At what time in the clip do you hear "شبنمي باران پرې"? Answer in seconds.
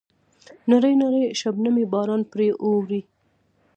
1.39-2.47